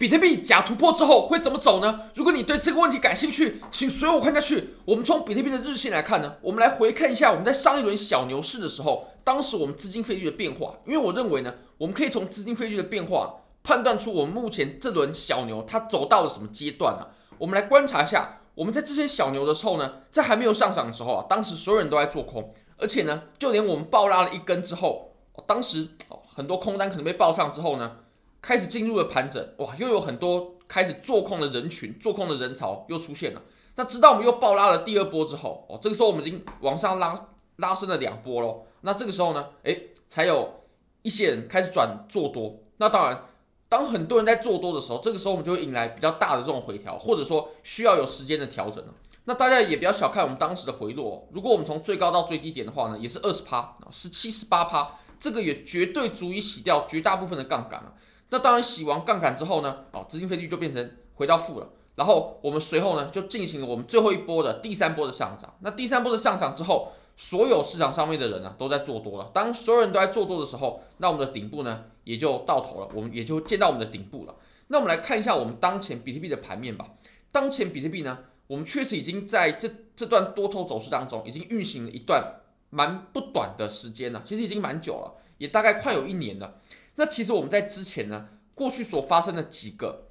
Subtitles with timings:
[0.00, 2.04] 比特币假突破之后会怎么走呢？
[2.14, 4.70] 如果你对这个问题感兴趣，请随我看下去。
[4.86, 10.76] 我们从比特币的日线来看呢，我们来回看一下我们在上一轮小牛市的时候，当时我们资金费率的变化。
[10.86, 17.06] 因为我认为呢，我们可以从资金费率的变化判断出我们目前这轮小牛它走到了什么阶段呢？
[17.36, 25.12] 我们来观察一下，我们在这些小牛的时候呢，在还没有上涨的时候啊，当时所有人都在做空，而且呢，就连我们爆拉了一根之后，
[25.46, 25.88] 当时
[26.34, 27.96] 很多空单可能被爆上之后呢。
[28.42, 33.42] 开始进入了盘整，哇，又有很多开始做空的人群，做空的人潮又出现了。
[33.76, 37.14] 那直到我们又爆拉了第二波之后，哦，这个时候我们已经往上拉
[37.56, 38.66] 拉升了两波喽。
[38.82, 40.64] 那这个时候呢，诶，才有
[41.02, 42.60] 一些人开始转做多。
[42.78, 43.24] 那当然，
[43.68, 48.94] 当很多人在做多的时候，这个时候我们就会迎来比较大的这种回调，或者说需要有时间的调整了。
[49.24, 57.94] 那大家也不要小看我们当时的回落，如果我们从最高到最低点的话呢，也是二十趴，是七十八趴，这个也绝对足以洗掉绝大部分的杠杆了。
[58.30, 61.68] 那当然，洗完杠杆之后呢，哦，资金费率就变成回到负了。
[61.96, 65.54] 然后我们随后呢，就进行了我们最后一波的第三波的上涨。
[65.60, 69.30] 那第三波的上涨之后，所有市场上面的人呢，都在做多了。
[69.34, 74.34] 当所有人都在做多的时候，那我们的顶部呢，也就到头了，我们也就见到我们的顶部了。
[74.68, 76.86] 那我们来看一下我们当前比特币的盘面吧。
[77.32, 82.36] 当前比特币呢，我们确实已经在这这段多头走势当中，已经运行了一段
[82.70, 86.54] 蛮不短的时间了，其实已经蛮久了，也大概快有一年了。
[87.00, 90.10] 那其实我们在之前呢，过去所发生的几个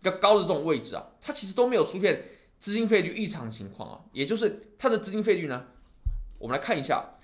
[0.00, 2.22] 比较高的这种位置啊，它其实都没有出现
[2.60, 5.66] 资金费率异常情况啊，也就是它的资金费率呢，
[6.38, 7.16] 我们来看一下，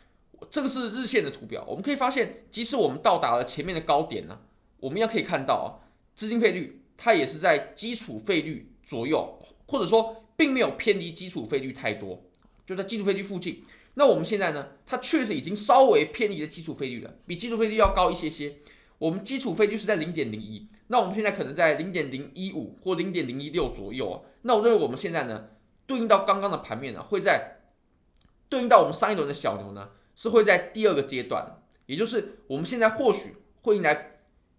[0.50, 4.40] 这个是日线的图表，我们可以发现，即使我们到达了前面的高点呢，
[4.80, 12.20] 我们也可以看到啊，资金费率它也是在基础费率左右，或者说并没有偏离基础费率太多，
[12.66, 13.62] 就在基础费率附近。
[13.94, 18.56] 那我们现在呢，它确实已经稍微偏离了基础费率了，比基础费率要高一些些。
[18.98, 24.20] 我们基础费率是在零点零一，那我们现在可能在零点零一五或零点零一六左右啊。
[24.42, 25.48] 那我认为我们现在呢，
[25.86, 27.62] 对应到刚刚的盘面呢，会在
[28.48, 34.14] 对应到我们上一轮的小牛呢，是会在第二个阶段，也就是我们现在或许会迎来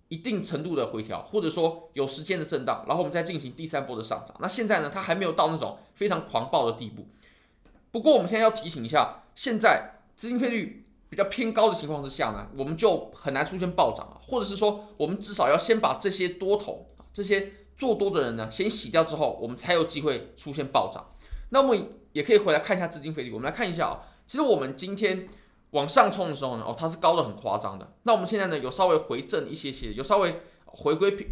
[0.10, 4.36] 一定程度的回调，或者说有时间的震荡，然后我们再进行第三波的上涨。
[4.42, 7.08] 那现在呢，它还没有到那种非常狂暴的地步。
[7.94, 9.20] 不过我们现在要提醒一下。
[9.36, 21.16] 现在资金费率比较偏高的情况之下呢，我们就很难出现暴涨啊，或者是说，我们至少要先把这些多头、这些做多的人呢，先洗掉之后，我们才有机会出现暴涨。
[21.50, 25.28] 那我们也可以回来看一下资金费率，我们来看一下啊，其实我们今天
[25.72, 27.94] 往上冲的时候呢，哦，它是高的很夸张的。
[28.04, 31.28] 那我们现在呢，有稍微回正一些些，有稍微回归平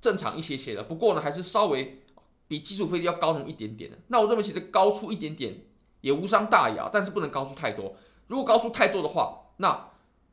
[0.00, 2.02] 正常一些些的，不过呢，还是稍微
[2.48, 3.98] 比基础费率要高那么一点点的。
[4.08, 5.66] 那我认为其实高出一点点。
[6.04, 7.96] 也无伤大雅，但是不能高出太多。
[8.26, 9.88] 如果高出太多的话，那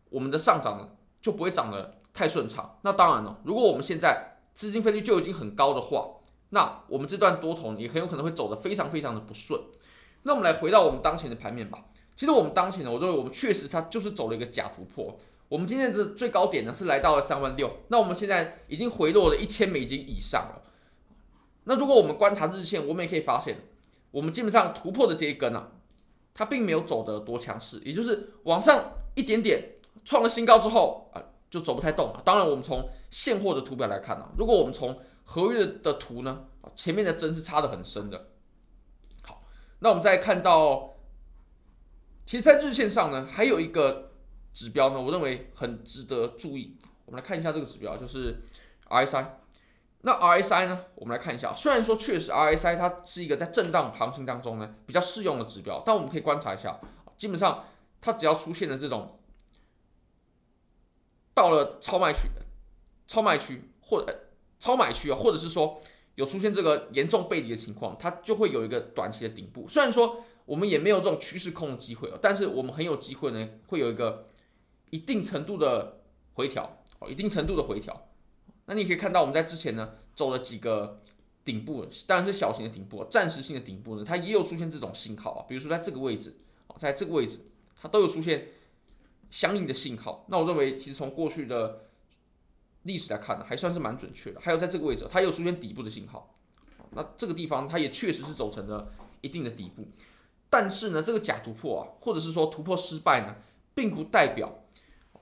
[0.09, 0.89] 我们的上涨呢
[1.21, 2.77] 就不会涨得太顺畅。
[2.81, 6.09] 那当然了，如果我们现在资金费率就已经很高的话，
[6.49, 9.61] 那我们这段多头也很有可能会走得非常非常的不顺。
[10.23, 11.85] 那我们来回到我们当前的盘面吧。
[12.17, 15.17] 其实我们当前呢，我认为我们确实它就是走了一个假突破。
[15.47, 20.61] 我们今天的最高点呢是来到了三万六，那我们现在已经回落了一千美金以上了。
[21.63, 23.55] 那如果我们观察日线，我们也可以发现。
[24.11, 25.71] 我们基本上突破的这一根啊，
[26.33, 29.73] 它并没有走得多强势，也就是往上一点点
[30.05, 32.21] 创了新高之后啊，就走不太动了。
[32.23, 36.45] 当然，我们从现货的图表来看呢，如果我们从合约的图呢，
[36.75, 38.27] 前面的针是插的很深的。
[39.23, 39.43] 好，
[39.79, 40.95] 那我们再看到，
[42.25, 44.11] 其实，在日线上呢，还有一个
[44.53, 46.77] 指标呢，我认为很值得注意。
[47.05, 48.41] 我们来看一下这个指标，就是
[48.89, 49.25] RSI。
[50.03, 50.85] 那 RSI 呢？
[50.95, 56.79] 我们来看一下，虽然说确实 RSI 它是一个在震荡行情当中呢比较适用的指标，但我们可以观察一下，
[57.17, 57.65] 基本上
[58.01, 59.19] 它只要出现了这种
[61.35, 62.29] 到了超卖区、
[63.07, 65.79] 超卖区或者超买区啊，或者是说
[66.15, 69.67] 有出现这个严重背离的情况，它就会有一个短期的顶部。
[69.67, 74.25] 虽然说我们也没有这种趋势空的机会啊，但是我们很有机会呢，会有一个
[74.89, 76.01] 一定程度的
[76.33, 78.07] 回调，哦，一定程度的回调。
[78.71, 81.01] 那你可以看到，我们在之前呢走了几个
[81.43, 86.33] 顶部，当然是小型的顶部，暂时性的顶部呢，它也有出现这种信号啊，比如说在这个位置，
[86.77, 87.41] 在这个位置，
[87.81, 88.47] 它都有出现
[89.29, 90.25] 相应的信号。
[90.29, 91.81] 那我认为，其实从过去的
[92.83, 94.39] 历史来看呢，还算是蛮准确的。
[94.39, 96.33] 还有在这个位置，它又出现底部的信号。
[96.91, 98.89] 那这个地方它也确实是走成了
[99.19, 99.85] 一定的底部，
[100.49, 103.35] 但是呢，这个假突破啊，或者是说突破失败呢，
[103.75, 104.63] 并不代表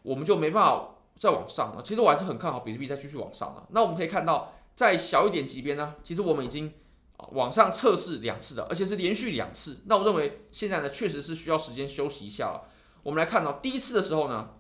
[0.04, 0.98] 我们就没办法。
[1.20, 3.68] 再往上了，其实我还是很看好比特币再继续往上了。
[3.72, 6.74] 那我们可以看到，在小一点级别呢，其实我们已经
[7.18, 9.80] 啊往上测试两次了，而且是连续两次。
[9.86, 12.70] 那我认为现在呢，确实是需要时间休息一下了。
[13.04, 14.52] 我们来看到第一次的时候呢，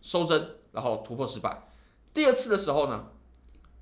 [0.00, 1.66] 收针，然后突破失败；
[2.14, 3.06] 第二次的时候呢，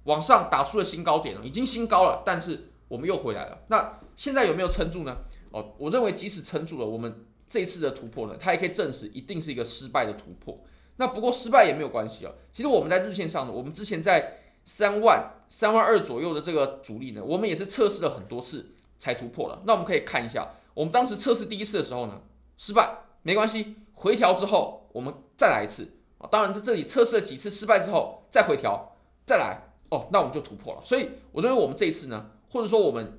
[0.04, 3.58] 往上打出了新高点了，已经新高了，但是我们又回来了。
[3.68, 5.18] 那现在有没有撑住呢？
[5.50, 10.58] 哦，我认为即使撑住了，我们这次的突破呢，它也可以证实一定是一个失败的突破。
[10.96, 12.32] 那不过失败也没有关系啊。
[12.52, 19.60] 其实我们在日线上呢，我们之前在三万、三万二左右的这个阻力呢，我们也是测试了很多次才突破了。
[19.66, 22.20] 那我们可以看一下，我们当时测试第一次的时候呢，
[22.56, 25.86] 失败没关系，回调之后我们再来一次
[26.18, 26.26] 啊。
[26.30, 28.96] 当然在这里测试了几次失败之后再回调
[29.26, 29.60] 再来
[29.90, 30.82] 哦，那我们就突破了。
[30.84, 33.18] 所以我认为我们这一次呢，或者说我们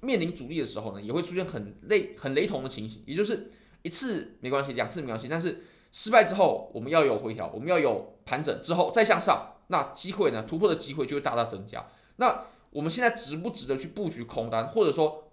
[0.00, 3.50] 面临阻力的时候呢，也会出现很类很雷同的情形，也就是
[3.82, 5.64] 一次没关系，两次没关系，但是。
[5.92, 11.84] 失败之后，我们要有回调，我们要有盘整之后再向上，那机会呢，突破的机会就会大大增加。
[12.16, 15.32] 那我们现在值不值得去布局空单，或者说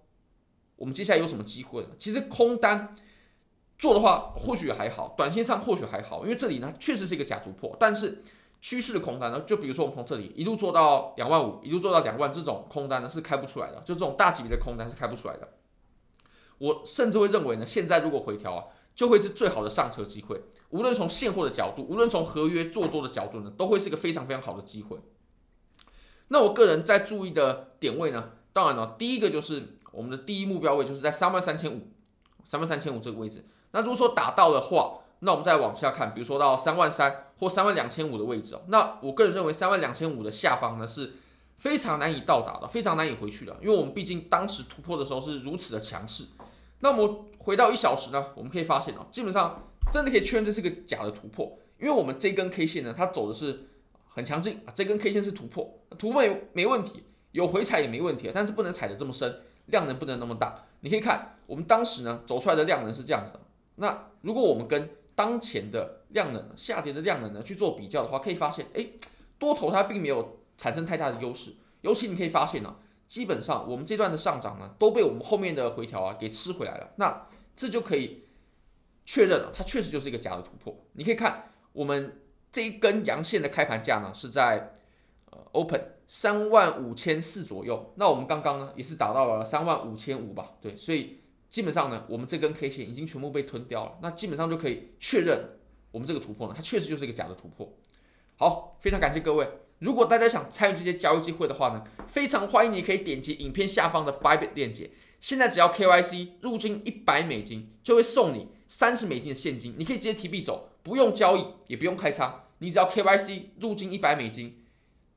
[0.77, 1.89] 我们接下来有什么机会呢？
[1.99, 2.95] 其实空单
[3.77, 7.77] 做的话或许还好，短线上或许还好，因为这里呢确实是一个假突破。
[7.79, 8.23] 但是
[8.59, 15.47] 趋势的空单呢，就比如说我们从这里一路做到两万五，一路做到两万，这种空单呢是开不出来的，就这种大级别的空单是开不出来的。
[16.57, 18.63] 我甚至会认为呢，现在如果回调啊。
[18.97, 20.41] 就会是最好的上车机会，
[20.71, 24.97] 无论从现货的角度，无论从合约做多的角度呢，都会是一个非常非常好的机会。
[26.29, 31.91] 那我个人在注意的点位呢，当然了，第一个就是我们的第一目标位，就是在三万三千五，
[32.43, 33.45] 三万三千五这个位置。
[33.69, 38.63] 那如果说打到的话，那我们再往下看，比如说到三万三或三万两千五的位置哦。
[38.69, 41.13] 那我个人认为三万两千五的下方呢是
[41.57, 46.25] 非常难以到达的，非常难以回去的，因为我们毕竟当时突破的时候是如此的强势。
[46.79, 53.57] 那么回到一小时呢，我们可以发现哦，基本上真的可以确认这是个假的突破，因为我们这根 K 线呢，它走的是
[54.09, 60.65] 很强劲啊，这根 K 线是突破，突破也没问题，有回踩也没问题，但是不能踩得这么深，量能不能那么大。
[60.81, 63.31] 你可以看我们当时呢走出来的量能是这样子，
[63.75, 68.85] 那如果我们跟当前的量能下跌的量能呢去做比较的话，可以发现，哎，
[69.39, 72.75] 多头它并没有产生太大的优势，尤其你可以发现呢。
[73.07, 76.89] 基本上，我们这段的上涨呢，都被我们后面的回调啊给吃回来了。
[76.97, 77.25] 那
[77.57, 78.23] 这就可以
[79.03, 80.85] 确认了，它确实就是一个假的突破。
[80.93, 82.21] 你可以看我们
[82.51, 84.73] 这一根阳线的开盘价呢，是在
[85.31, 87.93] 呃 open 三万五千四左右。
[87.95, 90.51] 那我们刚刚呢也是达到了三万五千五吧？
[90.61, 91.19] 对，所以
[91.49, 93.97] 基本上呢，我们这根 K 线已经全部被吞掉了。
[94.01, 95.57] 那基本上就可以确认
[95.91, 97.73] 我们这个突破呢，它确实就是一个假的突破。
[98.37, 99.47] 好，非常感谢各位。
[99.79, 104.89] 如果大家想参与这些交易机会的话呢，非常欢迎你可以点击影片下方的 Bybit 链接。
[105.19, 114.63] 现在只要 KYC 入金一百美金，就会送你三十美金的现金，你可以直接提币走，不用交易，也不用开仓，你只要 KYC 入金一百美金，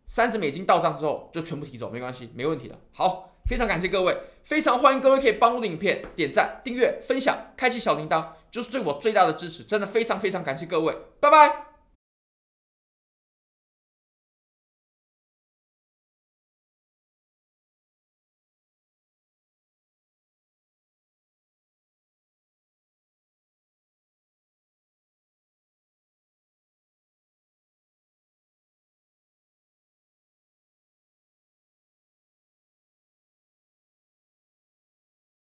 [0.06, 2.78] 三十美金到账之后就全部提走，没关系，没问题的。
[2.92, 11.69] 好，非常感谢各位，非常欢迎各位可以帮我的影片点赞、订阅、分享、开启小铃铛，就是对我最大的支持，真的非常非常感谢各位，拜拜。